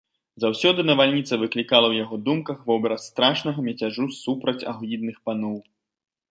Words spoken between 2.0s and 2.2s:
яго